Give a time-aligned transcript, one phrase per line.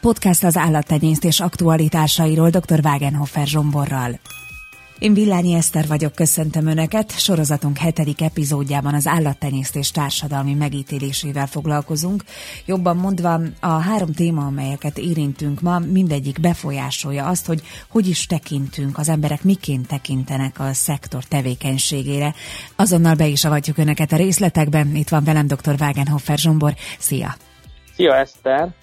[0.00, 2.80] Podcast az állattenyésztés aktualitásairól dr.
[2.84, 4.20] Wagenhofer Zsomborral.
[4.98, 7.18] Én Villányi Eszter vagyok, köszöntöm Önöket.
[7.18, 12.24] Sorozatunk hetedik epizódjában az állattenyésztés társadalmi megítélésével foglalkozunk.
[12.66, 18.98] Jobban mondva, a három téma, amelyeket érintünk ma, mindegyik befolyásolja azt, hogy hogy is tekintünk,
[18.98, 22.34] az emberek miként tekintenek a szektor tevékenységére.
[22.76, 24.94] Azonnal be is avatjuk Önöket a részletekben.
[24.94, 25.74] Itt van velem dr.
[25.80, 26.74] Wagenhofer Zsombor.
[26.98, 27.34] Szia!
[27.94, 28.74] Szia Eszter!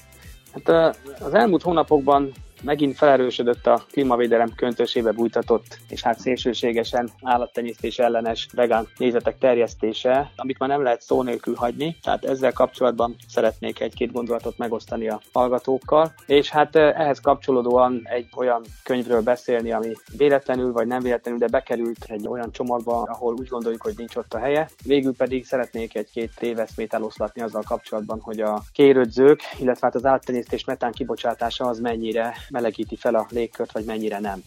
[0.65, 2.31] Hát az elmúlt hónapokban
[2.63, 10.59] megint felerősödött a klímavédelem köntösébe bújtatott és hát szélsőségesen állattenyésztés ellenes vegán nézetek terjesztése, amit
[10.59, 11.97] már nem lehet szó nélkül hagyni.
[12.01, 16.13] Tehát ezzel kapcsolatban szeretnék egy-két gondolatot megosztani a hallgatókkal.
[16.25, 22.05] És hát ehhez kapcsolódóan egy olyan könyvről beszélni, ami véletlenül vagy nem véletlenül, de bekerült
[22.07, 24.69] egy olyan csomagba, ahol úgy gondoljuk, hogy nincs ott a helye.
[24.83, 30.65] Végül pedig szeretnék egy-két téveszmét eloszlatni azzal kapcsolatban, hogy a kérődzők, illetve hát az állattenyésztés
[30.65, 34.43] metán kibocsátása az mennyire melegíti fel a légkört, vagy mennyire nem.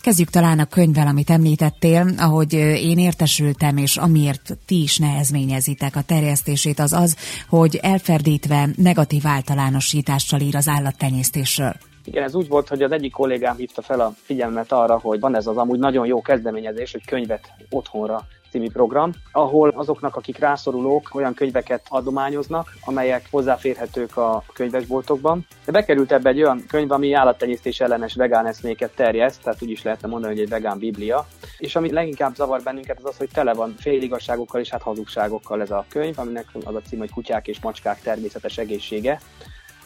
[0.00, 6.02] Kezdjük talán a könyvvel, amit említettél, ahogy én értesültem, és amiért ti is nehezményezitek a
[6.02, 7.16] terjesztését, az az,
[7.48, 11.72] hogy elferdítve negatív általánosítással ír az állattenyésztésről.
[12.04, 15.36] Igen, ez úgy volt, hogy az egyik kollégám hívta fel a figyelmet arra, hogy van
[15.36, 21.08] ez az amúgy nagyon jó kezdeményezés, hogy könyvet otthonra című program, ahol azoknak, akik rászorulók,
[21.12, 25.46] olyan könyveket adományoznak, amelyek hozzáférhetők a könyvesboltokban.
[25.64, 29.82] De bekerült ebbe egy olyan könyv, ami állattenyésztés ellenes vegán eszméket terjeszt, tehát úgy is
[29.82, 31.26] lehetne mondani, hogy egy vegán biblia.
[31.58, 35.70] És ami leginkább zavar bennünket, az az, hogy tele van féligasságokkal és hát hazugságokkal ez
[35.70, 39.20] a könyv, aminek az a cím, hogy kutyák és macskák természetes egészsége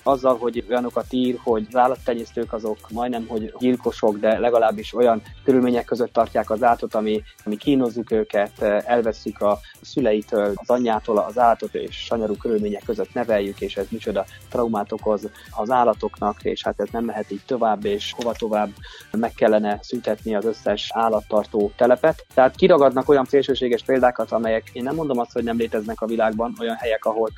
[0.07, 5.85] azzal, hogy olyanokat ír, hogy az állattenyésztők azok majdnem, hogy gyilkosok, de legalábbis olyan körülmények
[5.85, 11.75] között tartják az állatot, ami, ami kínozzuk őket, elveszük a szüleitől, az anyjától az állatot,
[11.75, 16.89] és sanyarú körülmények között neveljük, és ez micsoda traumát okoz az állatoknak, és hát ez
[16.93, 18.71] nem mehet így tovább, és hova tovább
[19.11, 22.27] meg kellene szüntetni az összes állattartó telepet.
[22.35, 26.55] Tehát kiragadnak olyan szélsőséges példákat, amelyek én nem mondom azt, hogy nem léteznek a világban,
[26.61, 27.31] olyan helyek, ahol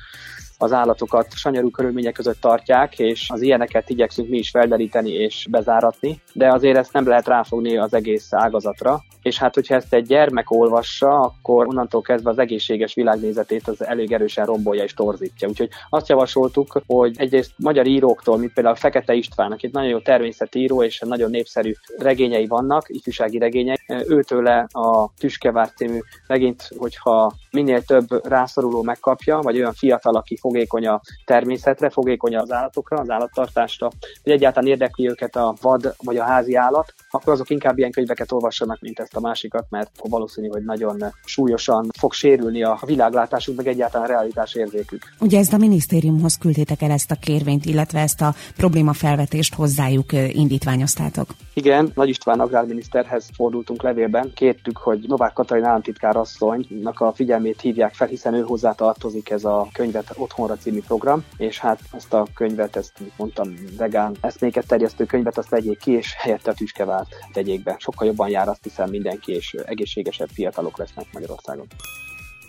[0.61, 6.21] az állatokat sanyarú körülmények között tartják, és az ilyeneket igyekszünk mi is felderíteni és bezáratni,
[6.33, 10.51] de azért ezt nem lehet ráfogni az egész ágazatra, és hát hogyha ezt egy gyermek
[10.51, 15.47] olvassa, akkor onnantól kezdve az egészséges világnézetét az elég erősen rombolja és torzítja.
[15.47, 19.99] Úgyhogy azt javasoltuk, hogy egyrészt magyar íróktól, mint például Fekete István, aki egy nagyon jó
[19.99, 27.81] természetíró és nagyon népszerű regényei vannak, ifjúsági regények, őtőle a Tüskevár című regényt, hogyha minél
[27.81, 33.89] több rászoruló megkapja, vagy olyan fiatal, aki fogékony a természetre, fogékony az állatokra, az állattartásra,
[34.23, 38.31] hogy egyáltalán érdekli őket a vad vagy a házi állat, akkor azok inkább ilyen könyveket
[38.31, 43.67] olvassanak, mint ezt a másikat, mert valószínű, hogy nagyon súlyosan fog sérülni a világlátásuk, meg
[43.67, 45.03] egyáltalán a realitás érzékük.
[45.19, 51.27] Ugye ezt a minisztériumhoz küldtétek el ezt a kérvényt, illetve ezt a problémafelvetést hozzájuk indítványoztátok.
[51.53, 57.93] Igen, Nagy István agrárminiszterhez fordultunk levélben, kértük, hogy Novák Katalin államtitkár asszonynak a figyelmét hívják
[57.93, 62.27] fel, hiszen ő hozzá tartozik ez a könyvet otthonra című program, és hát ezt a
[62.33, 67.63] könyvet, ezt mondtam, vegán eszméket terjesztő könyvet, azt vegyék ki, és helyette a tüskevát tegyék
[67.63, 67.75] be.
[67.79, 71.67] Sokkal jobban jár azt hiszem mindenki, és egészségesebb fiatalok lesznek Magyarországon.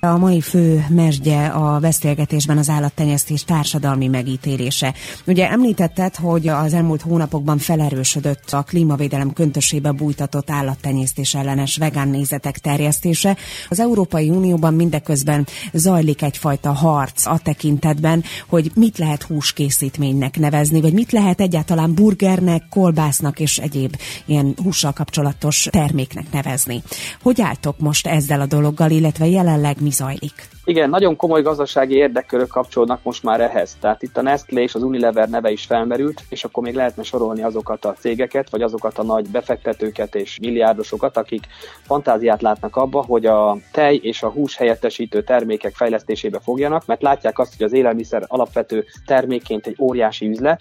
[0.03, 4.95] A mai fő mesdje a beszélgetésben az állattenyésztés társadalmi megítélése.
[5.27, 12.59] Ugye említetted, hogy az elmúlt hónapokban felerősödött a klímavédelem köntösébe bújtatott állattenyésztés ellenes vegán nézetek
[12.59, 13.37] terjesztése.
[13.69, 20.93] Az Európai Unióban mindeközben zajlik egyfajta harc a tekintetben, hogy mit lehet húskészítménynek nevezni, vagy
[20.93, 23.97] mit lehet egyáltalán burgernek, kolbásznak és egyéb
[24.27, 26.83] ilyen hússal kapcsolatos terméknek nevezni.
[27.23, 30.49] Hogy álltok most ezzel a dologgal, illetve jelenleg mi zajlik.
[30.65, 33.77] Igen, nagyon komoly gazdasági érdekkörök kapcsolódnak most már ehhez.
[33.81, 37.43] Tehát itt a Nestlé és az Unilever neve is felmerült, és akkor még lehetne sorolni
[37.43, 41.47] azokat a cégeket, vagy azokat a nagy befektetőket és milliárdosokat, akik
[41.83, 47.39] fantáziát látnak abba, hogy a tej és a hús helyettesítő termékek fejlesztésébe fogjanak, mert látják
[47.39, 50.61] azt, hogy az élelmiszer alapvető termékként egy óriási üzlet,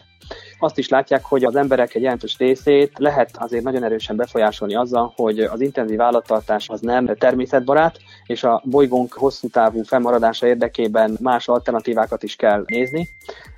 [0.59, 5.13] azt is látják, hogy az emberek egy jelentős részét lehet azért nagyon erősen befolyásolni azzal,
[5.15, 11.47] hogy az intenzív állattartás az nem természetbarát, és a bolygónk hosszú távú fennmaradása érdekében más
[11.47, 13.09] alternatívákat is kell nézni,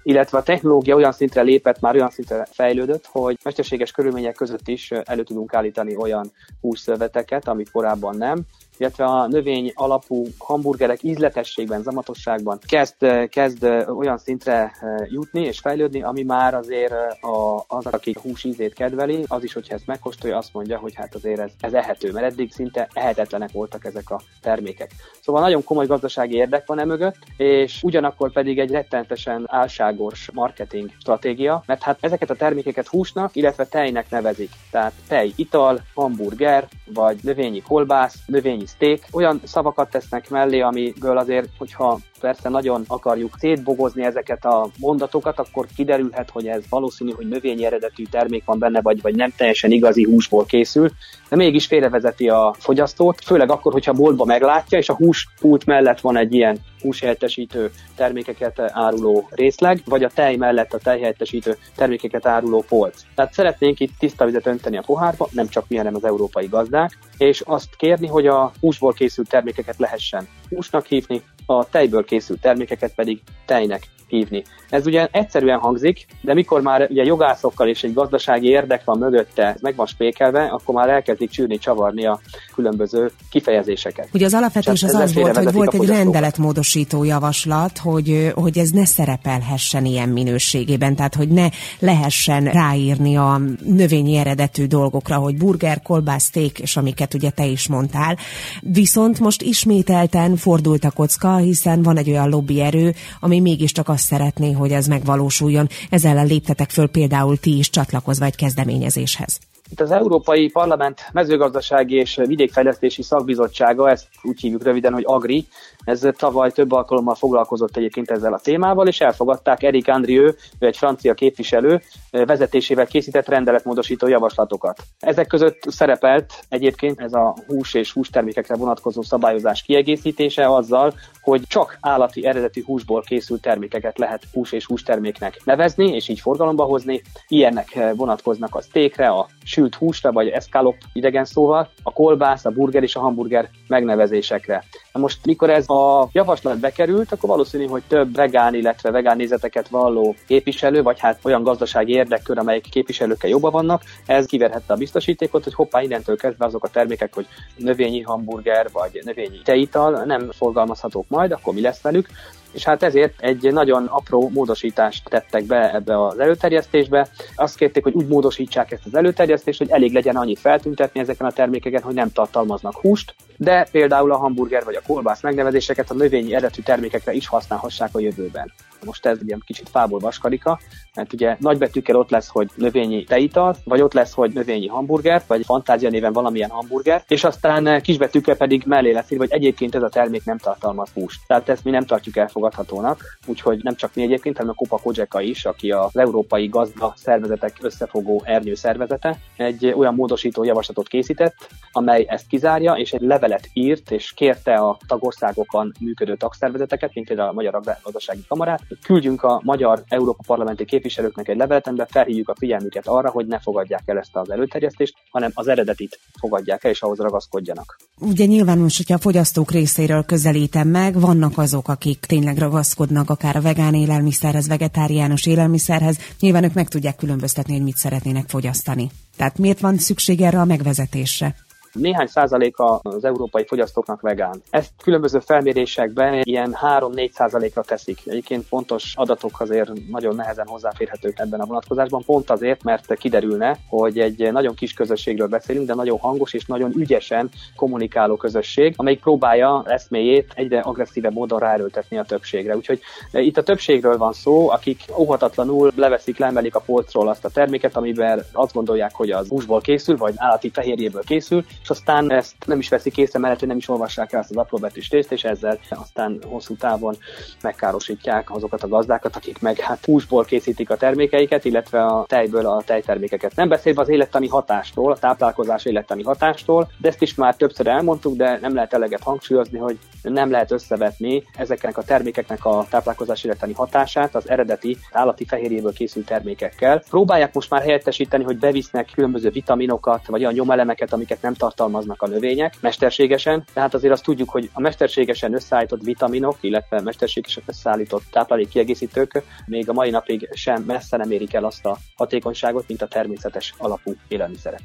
[0.04, 4.92] illetve a technológia olyan szintre lépett, már olyan szintre fejlődött, hogy mesterséges körülmények között is
[4.92, 6.32] elő tudunk állítani olyan
[6.62, 8.46] hússzöveteket, amit korábban nem,
[8.78, 13.64] illetve a növény alapú hamburgerek ízletességben, zamatosságban kezd, kezd
[13.98, 14.72] olyan szintre
[15.10, 16.91] jutni és fejlődni, ami már azért
[17.22, 21.16] a, az, aki hús ízét kedveli, az is, hogyha ezt megkóstolja, azt mondja, hogy hát
[21.16, 24.92] azért ez, ez ehető, mert eddig szinte ehetetlenek voltak ezek a termékek.
[25.22, 30.90] Szóval nagyon komoly gazdasági érdek van e mögött, és ugyanakkor pedig egy rettenetesen álságos marketing
[31.00, 34.50] stratégia, mert hát ezeket a termékeket húsnak, illetve tejnek nevezik.
[34.72, 41.50] Tehát tej, ital, hamburger, vagy növényi kolbász, növényi steak, olyan szavakat tesznek mellé, amiből azért,
[41.58, 47.66] hogyha persze nagyon akarjuk szétbogozni ezeket a mondatokat, akkor kiderülhet, hogy ez valószínű, hogy növényi
[47.66, 50.90] eredetű termék van benne, vagy, vagy nem teljesen igazi húsból készül,
[51.30, 56.18] de mégis félrevezeti a fogyasztót, főleg akkor, hogyha boltba meglátja, és a húspult mellett van
[56.18, 63.02] egy ilyen húshelyettesítő termékeket áruló részleg, vagy a tej mellett a tejhelyettesítő termékeket áruló polc.
[63.16, 66.98] Tehát szeretnénk itt tiszta vizet önteni a pohárba, nem csak mi, hanem az európai gazdák,
[67.18, 72.96] és azt kérni, hogy a húsból készült termékeket lehessen húsnak hívni, a tejből készült termékeket
[72.96, 74.44] pedig tejnek hívni.
[74.70, 79.58] Ez ugye egyszerűen hangzik, de mikor már ugye jogászokkal és egy gazdasági érdek van mögötte,
[79.62, 82.20] meg van spékelve, akkor már elkezdik csűrni, csavarni a
[82.54, 84.08] különböző kifejezéseket.
[84.14, 88.86] Ugye az alapvetés az az volt, hogy volt egy rendeletmódosító javaslat, hogy, hogy ez ne
[88.86, 91.48] szerepelhessen ilyen minőségében, tehát hogy ne
[91.80, 97.68] lehessen ráírni a növényi eredetű dolgokra, hogy burger, kolbász, steak, és amiket ugye te is
[97.68, 98.18] mondtál.
[98.62, 104.52] Viszont most ismételten fordult a kocka, hiszen van egy olyan lobbyerő, ami mégiscsak azt szeretné,
[104.52, 105.68] hogy ez megvalósuljon.
[105.90, 109.40] Ezzel léptetek föl például ti is csatlakozva egy kezdeményezéshez.
[109.72, 115.48] Itt az Európai Parlament mezőgazdasági és vidékfejlesztési szakbizottsága, ezt úgy hívjuk röviden, hogy AGRI,
[115.84, 120.26] ez tavaly több alkalommal foglalkozott egyébként ezzel a témával, és elfogadták Erik Andrieu,
[120.60, 121.82] ő egy francia képviselő,
[122.12, 124.80] vezetésével készített rendeletmódosító javaslatokat.
[125.00, 131.78] Ezek között szerepelt egyébként ez a hús és hústermékekre vonatkozó szabályozás kiegészítése azzal, hogy csak
[131.82, 137.02] állati eredetű húsból készült termékeket lehet hús és hústerméknek nevezni, és így forgalomba hozni.
[137.28, 142.84] Ilyennek vonatkoznak a steakre, a sült húsra, vagy eszkálop idegen szóval, a kolbász, a burger
[142.84, 144.64] és a hamburger megnevezésekre.
[144.94, 149.68] Na most, mikor ez a javaslat bekerült, akkor valószínű, hogy több vegán, illetve vegán nézeteket
[149.68, 155.44] valló képviselő, vagy hát olyan gazdasági érdekkör, amelyik képviselőkkel jobban vannak, ez kiverhette a biztosítékot,
[155.44, 161.06] hogy hoppá, innentől kezdve azok a termékek, hogy növényi hamburger, vagy növényi teital nem forgalmazhatók
[161.08, 162.08] majd, akkor mi lesz velük?
[162.52, 167.08] És hát ezért egy nagyon apró módosítást tettek be ebbe az előterjesztésbe.
[167.36, 171.32] Azt kérték, hogy úgy módosítsák ezt az előterjesztést, hogy elég legyen annyit feltüntetni ezeken a
[171.32, 176.32] termékeken, hogy nem tartalmaznak húst, de például a hamburger vagy a kolbász megnevezéseket a növényi
[176.32, 178.52] eredetű termékekre is használhassák a jövőben.
[178.86, 180.60] Most ez ugye kicsit fából vaskarika,
[180.96, 185.46] mert ugye nagybetűkkel ott lesz, hogy növényi teital, vagy ott lesz, hogy növényi hamburger, vagy
[185.46, 189.90] fantázia néven valamilyen hamburger, és aztán kisbetűkkel pedig mellé lesz írva, hogy egyébként ez a
[189.90, 191.20] termék nem tartalmaz húst.
[191.28, 195.22] Tehát ezt mi nem tartjuk elfogadhatónak, úgyhogy nem csak mi egyébként, hanem a Kupa Kodzseka
[195.22, 201.36] is, aki az Európai Gazda Szervezetek Összefogó Ernyő Szervezete, egy olyan módosító javaslatot készített,
[201.72, 207.30] amely ezt kizárja, és egy levelet írt, és kérte a tagországokon működő tagszervezeteket, mint például
[207.30, 212.36] a Magyar Gazdasági Kamarát, küldjünk a magyar Európa Parlamenti képviselőknek egy levelet, amiben felhívjuk a
[212.36, 216.82] figyelmüket arra, hogy ne fogadják el ezt az előterjesztést, hanem az eredetit fogadják el, és
[216.82, 217.78] ahhoz ragaszkodjanak.
[218.00, 223.36] Ugye nyilván most, hogyha a fogyasztók részéről közelítem meg, vannak azok, akik tényleg ragaszkodnak akár
[223.36, 228.90] a vegán élelmiszerhez, vegetáriánus élelmiszerhez, nyilván ők meg tudják különböztetni, hogy mit szeretnének fogyasztani.
[229.18, 231.36] Tehát miért van szükség erre a megvezetésre?
[231.74, 234.42] Néhány százaléka az európai fogyasztóknak vegán.
[234.50, 238.00] Ezt különböző felmérésekben ilyen 3-4 százalékra teszik.
[238.06, 244.00] Egyébként pontos adatok azért nagyon nehezen hozzáférhetők ebben a vonatkozásban, pont azért, mert kiderülne, hogy
[244.00, 249.64] egy nagyon kis közösségről beszélünk, de nagyon hangos és nagyon ügyesen kommunikáló közösség, amelyik próbálja
[249.66, 252.56] eszméjét egyre agresszívebb módon ráerőltetni a többségre.
[252.56, 252.80] Úgyhogy
[253.12, 258.24] itt a többségről van szó, akik óhatatlanul leveszik, leemelik a polcról azt a terméket, amiben
[258.32, 262.70] azt gondolják, hogy az húsból készül, vagy állati fehérjéből készül, és aztán ezt nem is
[262.70, 266.20] veszik észre, mert hogy nem is olvassák el ezt az apróbetűs részt, és ezzel aztán
[266.26, 266.98] hosszú távon
[267.42, 272.62] megkárosítják azokat a gazdákat, akik meg hát húsból készítik a termékeiket, illetve a tejből a
[272.66, 273.36] tejtermékeket.
[273.36, 278.16] Nem beszélve az élettani hatástól, a táplálkozás élettani hatástól, de ezt is már többször elmondtuk,
[278.16, 283.54] de nem lehet eleget hangsúlyozni, hogy nem lehet összevetni ezeknek a termékeknek a táplálkozás életani
[283.54, 286.84] hatását az eredeti állati fehérjéből készült termékekkel.
[286.90, 292.08] Próbálják most már helyettesíteni, hogy bevisznek különböző vitaminokat, vagy olyan nyomelemeket, amiket nem tartalmaznak a
[292.08, 299.24] növények mesterségesen, tehát azért azt tudjuk, hogy a mesterségesen összeállított vitaminok, illetve mesterségesen összeállított táplálékkiegészítők
[299.46, 303.54] még a mai napig sem messze nem érik el azt a hatékonyságot, mint a természetes
[303.58, 304.62] alapú élelmiszerek.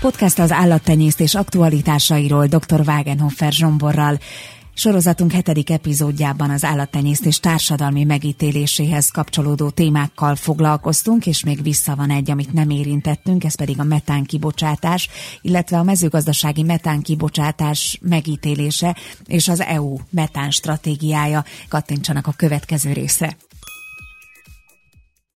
[0.00, 2.80] Podcast az állattenyésztés aktualitásairól dr.
[2.86, 4.18] Wagenhofer Zsomborral.
[4.78, 12.30] Sorozatunk hetedik epizódjában az állattenyésztés társadalmi megítéléséhez kapcsolódó témákkal foglalkoztunk, és még vissza van egy,
[12.30, 15.08] amit nem érintettünk, ez pedig a metán kibocsátás,
[15.40, 21.44] illetve a mezőgazdasági metán kibocsátás megítélése és az EU metán stratégiája.
[21.68, 23.36] Kattintsanak a következő részre.